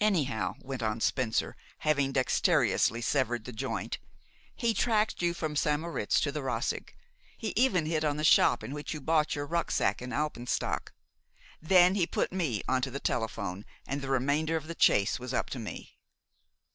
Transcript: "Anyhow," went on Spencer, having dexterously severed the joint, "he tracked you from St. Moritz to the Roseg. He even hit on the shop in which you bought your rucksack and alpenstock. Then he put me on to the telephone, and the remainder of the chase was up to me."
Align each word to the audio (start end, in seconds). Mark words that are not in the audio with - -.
"Anyhow," 0.00 0.54
went 0.62 0.82
on 0.82 1.02
Spencer, 1.02 1.54
having 1.80 2.10
dexterously 2.10 3.02
severed 3.02 3.44
the 3.44 3.52
joint, 3.52 3.98
"he 4.54 4.72
tracked 4.72 5.20
you 5.20 5.34
from 5.34 5.54
St. 5.54 5.78
Moritz 5.78 6.18
to 6.22 6.32
the 6.32 6.40
Roseg. 6.40 6.94
He 7.36 7.52
even 7.56 7.84
hit 7.84 8.02
on 8.02 8.16
the 8.16 8.24
shop 8.24 8.64
in 8.64 8.72
which 8.72 8.94
you 8.94 9.02
bought 9.02 9.34
your 9.34 9.44
rucksack 9.44 10.00
and 10.00 10.14
alpenstock. 10.14 10.94
Then 11.60 11.94
he 11.94 12.06
put 12.06 12.32
me 12.32 12.62
on 12.66 12.80
to 12.80 12.90
the 12.90 12.98
telephone, 13.00 13.66
and 13.86 14.00
the 14.00 14.08
remainder 14.08 14.56
of 14.56 14.66
the 14.66 14.74
chase 14.74 15.20
was 15.20 15.34
up 15.34 15.50
to 15.50 15.58
me." 15.58 15.98